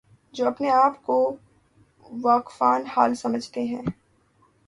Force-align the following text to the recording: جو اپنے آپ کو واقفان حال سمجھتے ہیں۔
جو 0.31 0.47
اپنے 0.47 0.69
آپ 0.69 1.03
کو 1.03 1.35
واقفان 2.21 2.85
حال 2.85 3.15
سمجھتے 3.15 3.61
ہیں۔ 3.61 3.81